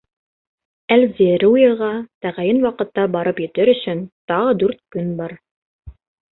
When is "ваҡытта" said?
2.65-3.05